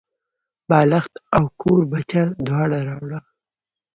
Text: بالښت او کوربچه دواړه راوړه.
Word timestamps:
بالښت 0.69 1.13
او 1.35 1.43
کوربچه 1.61 2.21
دواړه 2.47 2.79
راوړه. 2.89 3.19